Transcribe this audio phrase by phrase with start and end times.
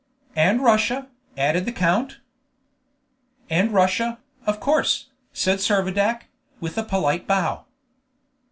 [0.35, 2.21] "And Russia," added the count.
[3.51, 6.23] "And Russia, of course," said Servadac,
[6.59, 7.65] with a polite bow.